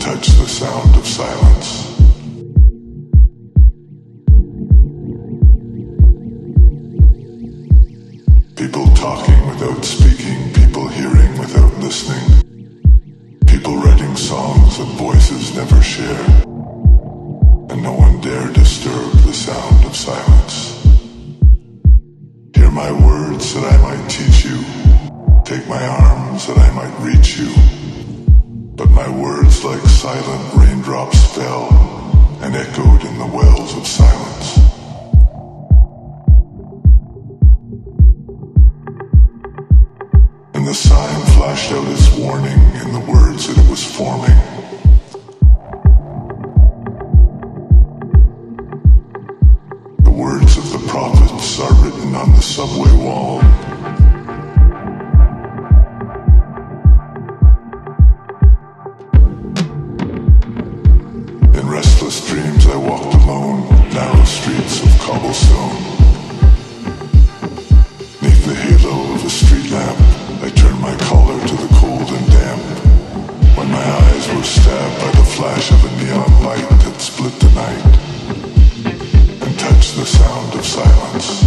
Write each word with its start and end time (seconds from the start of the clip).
and 0.00 0.18
touched 0.18 0.36
the 0.38 0.46
sound 0.46 0.96
of 0.96 1.06
silence. 1.06 1.86
People 8.56 8.86
talking 8.94 9.48
without 9.48 9.84
speaking, 9.84 10.52
people 10.52 10.88
hearing 10.88 11.38
without 11.38 11.72
listening. 11.78 12.42
People 13.46 13.76
writing 13.76 14.16
songs 14.16 14.78
that 14.78 14.88
voices 14.96 15.54
never 15.56 15.82
share. 15.82 16.24
And 17.70 17.82
no 17.82 17.92
one 17.92 18.20
dare 18.20 18.52
disturb 18.52 19.12
the 19.24 19.32
sound 19.32 19.84
of 19.84 19.96
silence. 19.96 20.76
Hear 22.54 22.70
my 22.70 22.92
words 22.92 23.54
that 23.54 23.64
I 23.64 23.76
might 23.82 24.08
teach 24.08 24.44
you. 24.44 24.58
Take 25.44 25.66
my 25.68 25.84
arms 25.86 26.46
that 26.46 26.58
I 26.58 26.70
might 26.72 26.94
reach 27.00 27.38
you. 27.38 27.79
But 28.80 28.92
my 28.92 29.10
words, 29.10 29.62
like 29.62 29.82
silent 29.82 30.54
raindrops, 30.54 31.36
fell 31.36 31.68
and 32.40 32.56
echoed 32.56 33.04
in 33.04 33.18
the 33.18 33.26
wells 33.26 33.76
of 33.76 33.86
silence. 33.86 34.56
And 40.54 40.66
the 40.66 40.72
sign 40.72 41.20
flashed 41.36 41.72
out 41.72 41.86
its 41.88 42.10
warning 42.16 42.58
in 42.80 42.94
the 42.94 43.04
words 43.06 43.48
that 43.48 43.62
it 43.62 43.68
was 43.68 43.84
forming. 43.84 44.29
Were 74.40 74.46
stabbed 74.46 75.00
by 75.00 75.10
the 75.20 75.26
flash 75.36 75.70
of 75.70 75.84
a 75.84 75.90
neon 76.02 76.42
light 76.42 76.68
that 76.82 76.98
split 76.98 77.34
the 77.40 77.50
night 77.52 77.84
and 79.42 79.58
touched 79.58 79.96
the 79.96 80.06
sound 80.06 80.54
of 80.54 80.64
silence. 80.64 81.42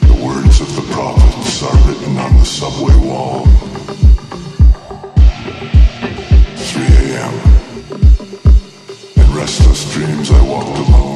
The 0.00 0.18
words 0.26 0.60
of 0.60 0.74
the 0.74 0.82
prophets 0.94 1.62
are 1.62 1.78
written 1.86 2.18
on 2.18 2.36
the 2.38 2.44
subway 2.44 2.96
wall. 3.06 3.46
3 6.56 6.82
a.m. 7.06 7.34
In 9.16 9.26
restless 9.36 9.92
dreams, 9.92 10.32
I 10.32 10.42
walked 10.42 10.78
alone. 10.78 11.15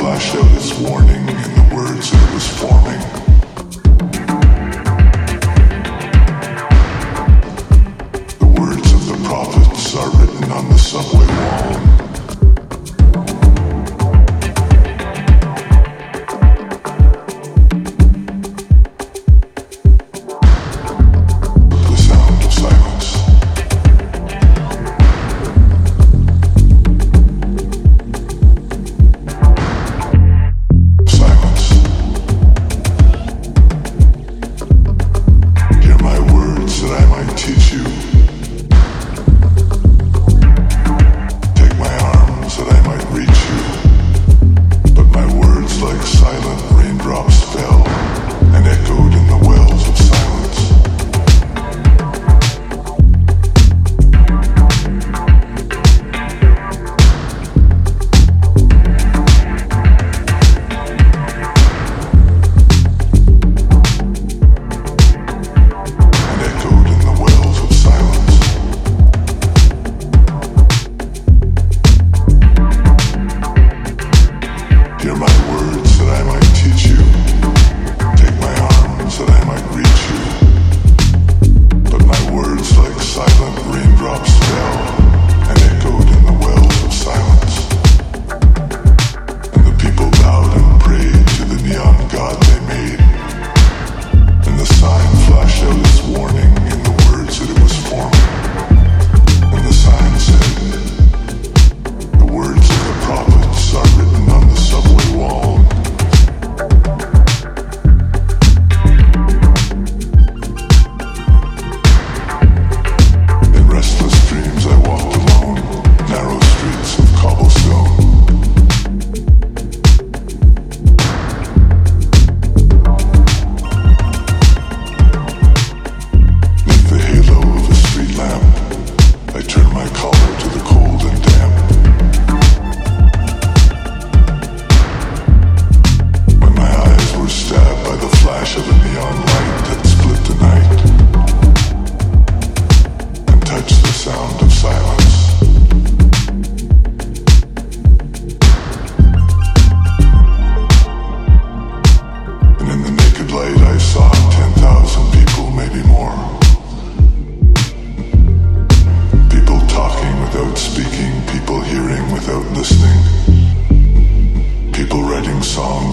Flashed 0.00 0.34
out 0.34 0.50
its 0.56 0.72
warning 0.78 1.20
in 1.20 1.26
the 1.26 1.74
words 1.74 2.10
that 2.10 2.30
it 2.30 2.34
was 2.34 2.48
forming. 2.58 3.19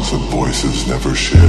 Of 0.10 0.22
voices 0.30 0.88
never 0.88 1.14
share, 1.14 1.42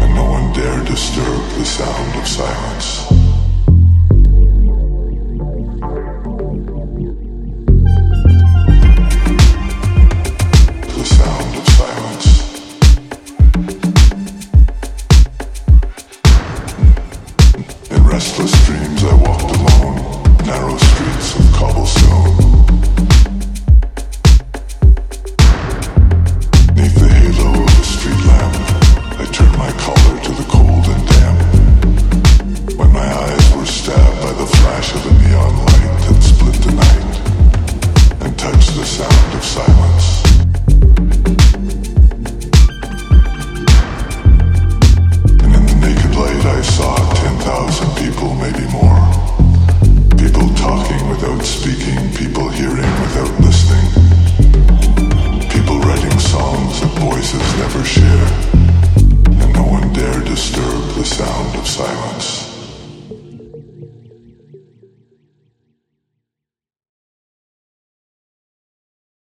and 0.00 0.14
no 0.14 0.30
one 0.30 0.52
dare 0.52 0.84
disturb 0.84 1.42
the 1.58 1.64
sound 1.64 2.14
of 2.20 2.28
silence. 2.28 3.15